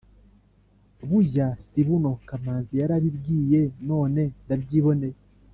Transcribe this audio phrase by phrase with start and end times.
[1.07, 5.17] Bujya sibuno Kamanzi yarabibwiye none ndabyiboneye